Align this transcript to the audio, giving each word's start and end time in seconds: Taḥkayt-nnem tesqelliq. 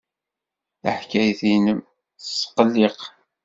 Taḥkayt-nnem 0.81 1.79
tesqelliq. 2.19 2.97